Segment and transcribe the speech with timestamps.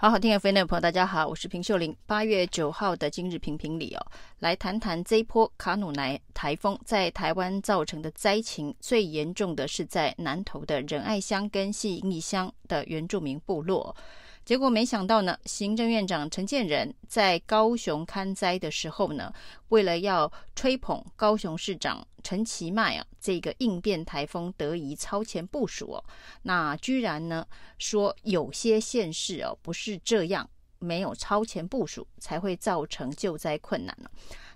[0.00, 1.92] 好好听 FM 的朋友，大家好，我是平秀玲。
[2.06, 4.06] 八月九号的今日评评理哦，
[4.38, 8.72] 来谈谈这一波卡努莱台风在台湾造成的灾情。
[8.78, 13.96] 最严重的是在南投的仁爱乡跟信义乡的原住民部落。
[14.44, 19.32] 结果没想到呢，行政院长陈建仁在高雄看灾的时候呢，
[19.70, 26.04] 为了要吹捧高雄市长陈其迈啊，这个应变台风得宜超前部署哦，
[26.42, 27.46] 那居然呢
[27.78, 30.46] 说有些县市哦不是这样，
[30.78, 34.10] 没有超前部署才会造成救灾困难呢。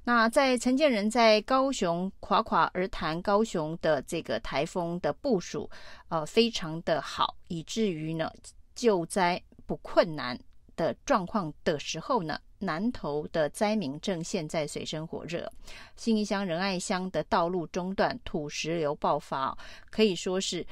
[0.04, 5.70] 那在陈建仁在高雄夸夸而谈高雄的这个台风的部署，
[6.08, 8.30] 呃，非常的好，以至于呢
[8.74, 9.42] 救灾。
[9.64, 10.38] 不困难
[10.76, 15.50] 的状况的时候呢，南投的灾民正现在水深火热，
[15.96, 19.56] 新义乡、仁爱乡的道路中断，土石流爆发，
[19.90, 20.66] 可以说是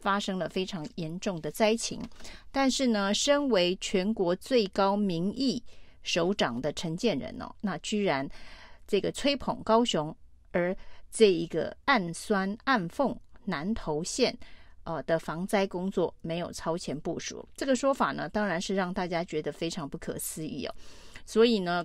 [0.00, 2.00] 发生了非常严重的灾情。
[2.52, 5.62] 但是呢，身为全国最高民意
[6.02, 8.28] 首长的陈建仁哦，那居然
[8.86, 10.14] 这个吹捧高雄，
[10.52, 10.76] 而
[11.10, 14.36] 这一个暗酸暗讽南投县。
[14.84, 20.74] 呃的防灾工作没有超前部署，这个说法呢，当然是让大家觉得非常不可思议哦。
[21.28, 21.84] 所以呢，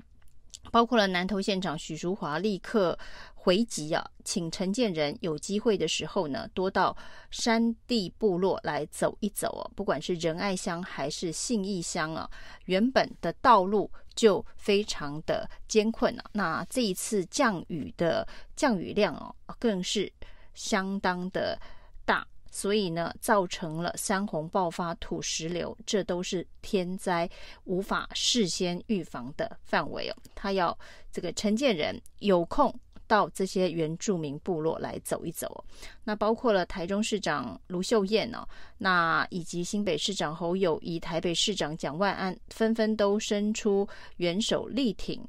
[0.72, 2.98] 包括了南投县长许淑华立刻
[3.36, 6.96] 回击啊，请陈建仁有机会的时候呢，多到
[7.30, 9.70] 山地部落来走一走哦。
[9.76, 12.30] 不管是仁爱乡还是信义乡啊，
[12.68, 16.24] 原本的道路就非常的艰困啊。
[16.32, 20.10] 那这一次降雨的降雨量哦，更是
[20.54, 21.60] 相当的。
[22.56, 27.28] 所以呢，造成了山洪爆发、土石流，这都是天灾
[27.64, 30.16] 无法事先预防的范围哦。
[30.36, 30.78] 他要
[31.12, 32.72] 这个承建人有空
[33.08, 35.66] 到这些原住民部落来走一走哦。
[36.04, 43.88] 那包括了台中市长卢秀燕哦，那以及新北市长侯友宜、台北市长蒋万安，纷纷都伸出
[44.18, 45.20] 援手力挺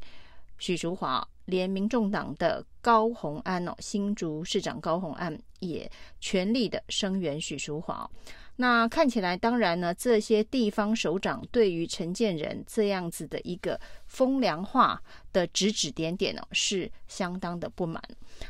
[0.58, 1.26] 许淑华。
[1.46, 8.08] 连民众党的高虹安哦，新竹市长高虹安也全力的声援许淑华。
[8.56, 15.02] 那看起来，当然呢，这些地方首长对于陈建仁这样子的一个风凉话
[15.32, 18.00] 的指指点点哦，是相当的不满。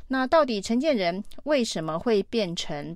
[0.09, 2.95] 那到底陈建仁为什么会变成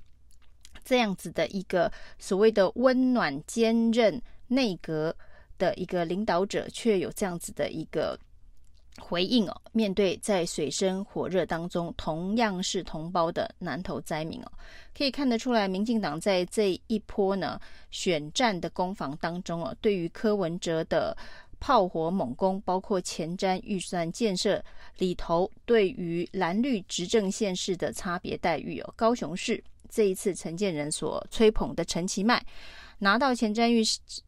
[0.84, 5.16] 这样子的一个所谓的温暖坚韧内阁
[5.56, 8.18] 的一个领导者，却有这样子的一个？
[9.00, 14.52] 回应哦，面对在水深火热当中同样是同胞的南投灾民哦，
[14.96, 17.60] 可以看得出来，民进党在这一波呢
[17.90, 21.16] 选战的攻防当中哦，对于柯文哲的
[21.60, 24.62] 炮火猛攻，包括前瞻预算建设
[24.98, 32.44] 里头，对于蓝绿执政县市的差别待遇哦，高雄市这一次陈建仁所吹捧的陈其迈
[32.98, 33.82] 拿到前瞻预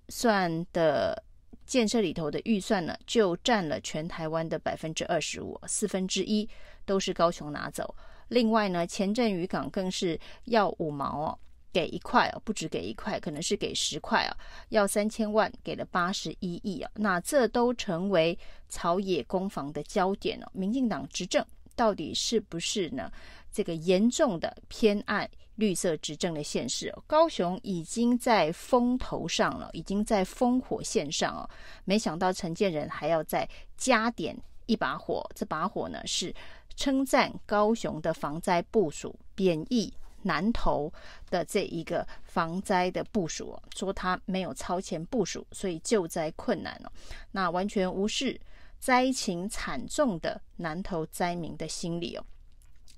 [0.09, 1.23] 算的。
[1.71, 6.49] 建设里头的预算呢，就占了全台湾的百分之二十五，四分之一
[6.85, 7.95] 都是高雄拿走。
[8.27, 11.39] 另外呢，前镇渔港更是要五毛哦，
[11.73, 14.35] 给一块哦，不止给一块，可能是给十块哦，
[14.71, 16.91] 要三千万，给了八十一亿啊。
[16.97, 18.37] 那这都成为
[18.69, 20.51] 朝野攻防的焦点哦。
[20.53, 23.09] 民进党执政到底是不是呢？
[23.53, 25.31] 这个严重的偏爱。
[25.61, 31.49] 绿色执政的县市，高雄已经在风头上了，已经在烽火线上哦。
[31.85, 34.35] 没想到陈建仁还要再加点
[34.65, 36.35] 一把火，这把火呢是
[36.75, 40.91] 称赞高雄的防灾部署，贬义南投
[41.29, 46.91] 的这一个防灾的部署，说他没有超前部署，所以救灾困难哦。
[47.33, 48.41] 那完全无视
[48.79, 52.25] 灾情惨重的南投灾民的心理哦。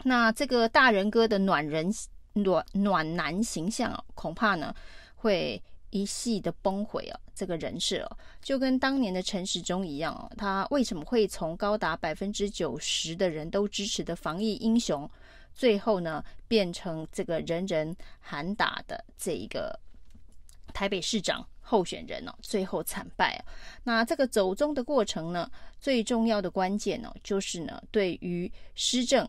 [0.04, 1.92] 那这个大仁哥的暖人。
[2.34, 4.74] 暖暖男形象哦，恐怕呢
[5.16, 7.20] 会一系的崩毁哦。
[7.34, 15.08] 这个人设哦，就跟当年的陈时中一样哦，他为什么会从高达百分之九十的人都支持的防疫英雄，
[15.54, 19.78] 最后呢变成这个人人喊打的这一个
[20.72, 23.44] 台北市长候选人哦，最后惨败啊。
[23.84, 25.50] 那这个走中的过程呢，
[25.80, 29.28] 最重要的关键呢，就是呢对于施政。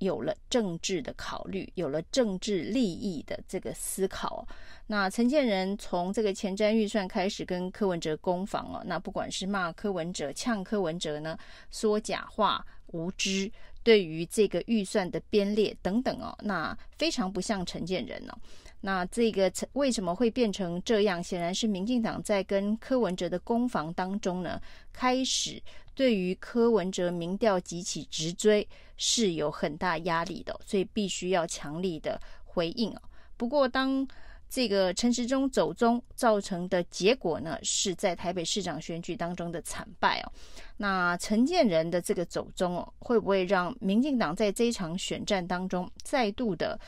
[0.00, 4.46] 有了政治的考虑，有了政治利益的这个思考。
[4.86, 11.38] 那陈建仁从这个前瞻预算开始跟柯文哲攻防哦，那不管是骂柯文哲、呛柯文哲呢，
[11.70, 13.50] 说假话、无知，
[13.82, 18.34] 对于这个预算的编列等等哦，那非常不像陈建仁哦。
[18.82, 21.22] 那这个为什么会变成这样？
[21.22, 24.60] 显然是民进党在跟柯文哲的攻防当中呢，
[24.92, 25.58] 开始
[25.94, 32.94] 对于柯文哲民调急起直追是有很大压力的，所以必须要强力的回应。
[33.36, 34.06] 不过当
[34.48, 40.32] 这个陈时中走中造成的结果呢，是在台北市长选举当中的惨败哦。
[40.76, 46.78] 那陈建仁的这个走中哦，会不会让民进党在这一场选战当中再度的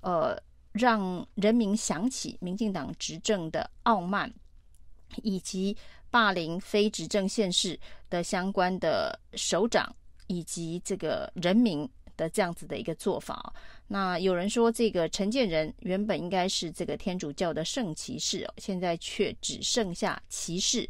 [0.00, 0.38] 呃，
[0.72, 4.30] 让人民想起民进党执政的傲慢，
[5.22, 5.74] 以及
[6.14, 7.76] 霸凌非执政县市
[8.08, 9.92] 的相关的首长
[10.28, 13.52] 以及这个人民的这样子的一个做法？
[13.88, 20.88] 那有人说，这个陈建仁原本应该是这个天主教的圣骑士哦，现在却只剩下骑士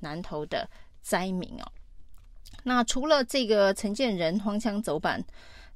[0.00, 0.68] 南投的
[1.00, 1.64] 灾民哦。
[2.62, 5.24] 那除了这个陈建仁荒腔走板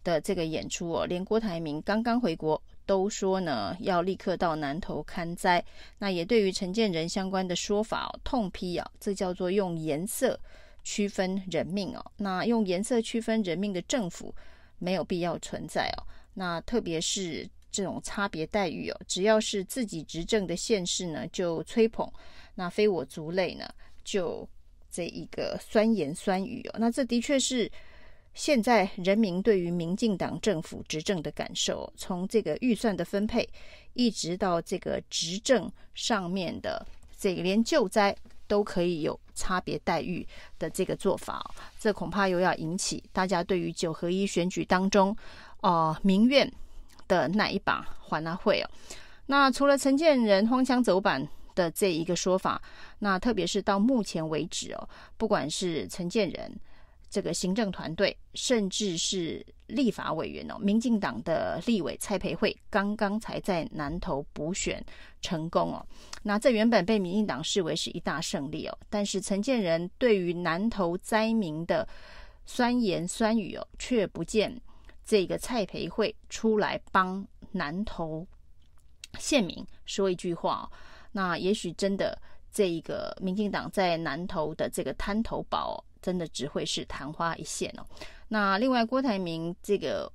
[0.05, 2.63] 的这个演出哦，连郭台铭刚刚回国。
[2.91, 5.65] 都说呢，要立刻到南投勘灾。
[5.99, 10.37] 那也对于陈建仁相关的说法哦，痛批啊，这叫做用颜色
[10.83, 12.05] 区分人命哦。
[12.17, 14.35] 那用颜色区分人命的政府
[14.81, 16.03] 没有必要存在哦。
[16.35, 22.05] 那特别是这种差别待遇哦，只要是自己执政的县市呢，就吹捧；
[22.57, 23.73] 那非我族类呢，
[24.03, 24.49] 就
[24.91, 26.75] 这一个酸言酸语哦。
[26.81, 27.71] 那这的确是。
[28.33, 33.47] 现在人民对于民进党政府执政的感受，从这个预算的分配，
[33.93, 36.87] 一直到这个执政上面的
[37.19, 38.17] 这个连救灾
[38.47, 40.27] 都可以有差别待遇
[40.59, 41.45] 的这个做法，
[41.79, 45.15] 这恐怕又要引起大家对于九合一选举当中
[45.63, 46.51] 哦、民怨
[47.07, 48.71] 的那一把还了会哦。
[49.27, 52.63] 那除了陈建仁荒腔走板的这一个说法，
[53.01, 54.89] 那特别是到目前为止哦，
[55.19, 56.51] 不管是陈建仁。
[57.11, 64.83] 这个行政团队，甚至是立法委员哦，民进党的立委蔡培慧刚刚才在南投补选
[65.21, 65.85] 成功哦。
[66.23, 71.87] 那这原本被民进党视为是一大胜利哦，但是陈建仁对于南投灾民的
[72.47, 74.61] 酸言酸语哦，却不见
[75.05, 78.25] 这个蔡培慧出来帮南投
[79.19, 80.71] 县民说一句话哦。
[81.11, 82.17] 那也许真的
[82.53, 85.85] 这一个民进党在南投的这个滩头堡。
[86.01, 87.85] 真的只会是昙花一现哦。
[88.29, 90.11] 那另外，郭台铭这个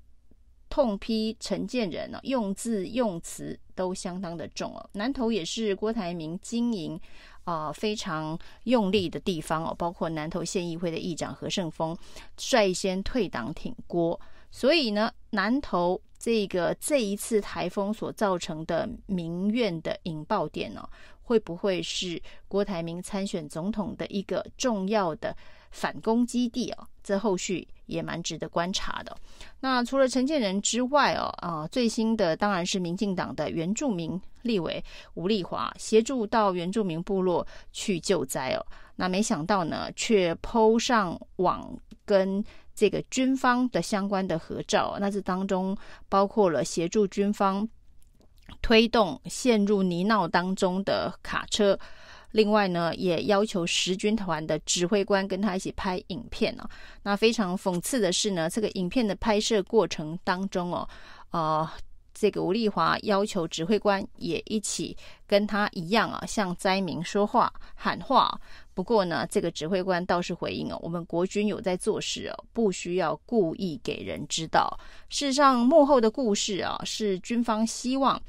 [0.70, 4.90] 痛批陈建仁呢，用字用词都相当的重哦。
[4.94, 7.00] 南投也是郭台铭经营
[7.44, 11.96] 啊非常用力的地方哦，包括南投县议会的议长何胜峰
[12.38, 14.20] 率先退党挺郭，
[14.52, 20.90] 所以呢，南投这个这一次台风所造成的民怨的引爆点呢，
[21.26, 25.36] 会不会是郭台铭参选总统的一个重要的？
[25.72, 29.14] 反攻基地哦，这后续也蛮值得观察的。
[29.60, 34.82] 那除了陈建仁之外哦，啊，最新的当然是民进党的原住民立委
[35.16, 38.66] 吴丽华协助到原住民部落去救灾哦。
[38.96, 42.42] 那没想到呢，却 PO 上网跟
[42.74, 44.96] 这个军方的相关的合照。
[44.98, 45.78] 那这当中
[46.08, 47.68] 包括了协助军方
[48.62, 51.78] 推动陷入泥淖当中的卡车。
[52.32, 56.70] 另外呢，也要求十军团的指挥官跟他一起拍影片哦。
[57.04, 60.86] 那非常讽刺的是呢，这个影片的拍摄过程当中哦，
[61.32, 61.70] 呃，
[62.16, 64.98] 这个吴丽华要求指挥官也一起
[65.28, 68.40] 跟他一样啊，向灾民说话喊话。
[68.74, 74.80] 不过呢，这个指挥官倒是回应哦，我们国军有在做事哦，不需要故意给人知道。
[75.10, 78.20] 事实上，幕后的故事啊，是军方希望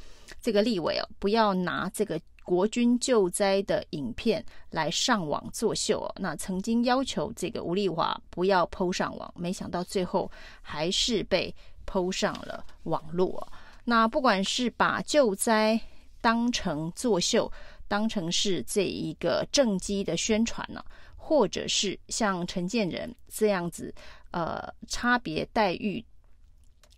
[0.40, 2.20] 这个立委哦，不要拿这个。
[2.46, 4.40] 国军救灾的影片
[4.70, 10.30] 来上网作秀哦，那曾经要求这个吴丽华不要剖上网，没想到最后
[10.62, 11.52] 还是被
[11.84, 13.44] 剖上了网络。
[13.86, 15.80] 那不管是把救灾
[16.20, 17.50] 当成作秀，
[17.88, 20.84] 当成是这一个政绩的宣传呢，
[21.16, 23.94] 或者是像陈建仁这样子，
[24.32, 26.04] 呃，差别待遇，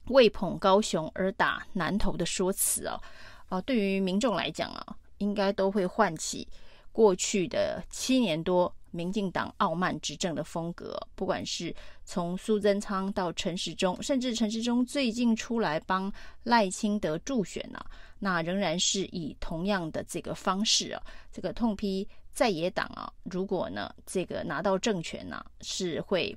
[0.06, 3.00] 为捧高雄而打南投的说辞哦，
[3.48, 4.96] 啊，对于民众来讲啊。
[5.18, 6.46] 应该都会唤起
[6.98, 11.72] 过去的七年多民进党傲慢执政的风格，不管是
[12.04, 16.12] 从苏贞昌到陈时中，甚至陈时中最近出来帮
[16.42, 17.86] 赖清德助选啊，
[18.18, 21.00] 那仍然是以同样的这个方式啊，
[21.30, 26.36] 这个痛批在野党啊，如果呢这个拿到政权呢、啊，是会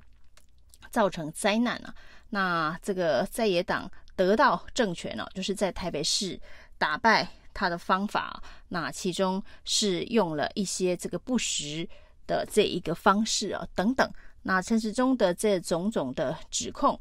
[0.92, 1.92] 造成灾难啊，
[2.30, 6.40] 那这个在野党得到政权呢、啊，就是在台北市
[6.78, 7.28] 打败。
[7.52, 11.88] 他的方法，那其中是用了一些这个不实
[12.26, 14.10] 的这一个方式啊，等等。
[14.42, 16.98] 那陈时中的这种种的指控，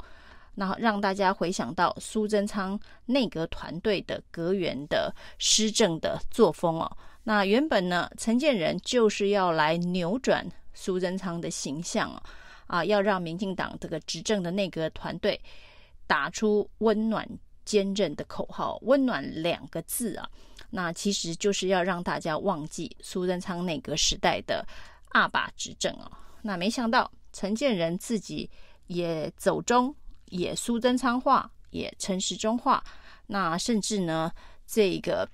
[0.56, 6.98] 那让大家回想到苏贞昌内阁团队的阁员的施政的作风哦。
[7.24, 12.22] 那原本呢，陈建仁就是要来扭转苏贞昌的形象哦，
[12.68, 15.40] 啊，要让民进党这个执政的内阁团队
[16.06, 17.28] 打出温暖。
[17.72, 20.30] 坚韧的口号，温暖两个字啊，
[20.72, 24.68] 那其实就是要让大家忘记苏贞昌内阁时代的
[25.14, 26.12] 恶霸执政哦。
[26.42, 28.50] 那没想到陈建仁自己
[28.88, 32.84] 也走中，也苏贞昌化，也陈时中化。
[33.28, 34.30] 那甚至呢，
[34.68, 35.26] 这个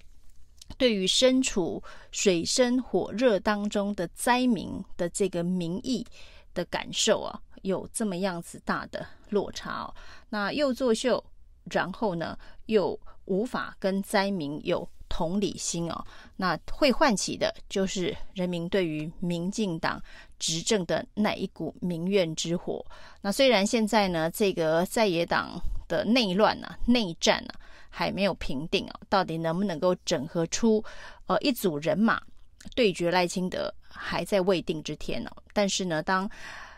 [0.78, 6.06] 对于身处水深火热当中的灾民的这个民意
[6.54, 9.96] 的感受啊，有这么样子大的落差哦。
[10.30, 11.24] 那又作秀，
[11.72, 16.06] 然后呢，又无法跟灾民有同理心哦。
[16.36, 20.02] 那会唤起的就是人民对于民进党
[20.40, 22.86] 执政的那一股民怨之火。
[23.22, 27.56] 那虽然现在呢，这个在野党的内乱啊、内战啊。
[27.90, 30.84] 还没有平定哦，到底能不能够整合出
[31.26, 32.22] 呃一组人马
[32.76, 35.32] 对决赖清德，还在未定之天哦。
[35.52, 36.30] 但是呢，当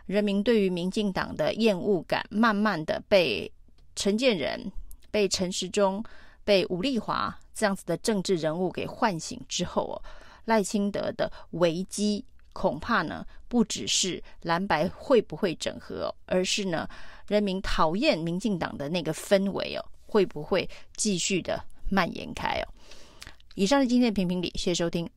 [0.06, 3.52] 人民对于民进党的厌恶感慢慢的被
[3.98, 4.72] 陈建仁、
[5.12, 6.04] 被陈时中、
[6.44, 9.96] 被吴丽华这样子的政治人物给唤醒之后哦，
[10.46, 12.24] 赖清德的危机
[12.54, 16.88] 恐怕呢不只是蓝白会不会整合哦，而是呢
[17.28, 19.86] 人民讨厌民进党的那个氛围哦。
[20.12, 22.66] 会不会继续的蔓延开哦？
[23.54, 25.08] 以上是今天的评评理，谢谢收听。